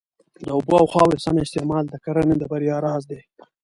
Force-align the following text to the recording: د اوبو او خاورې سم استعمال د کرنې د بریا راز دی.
د 0.45 0.47
اوبو 0.57 0.73
او 0.81 0.87
خاورې 0.93 1.17
سم 1.25 1.35
استعمال 1.45 1.83
د 1.89 1.95
کرنې 2.05 2.35
د 2.39 2.43
بریا 2.51 2.77
راز 2.85 3.03
دی. 3.11 3.21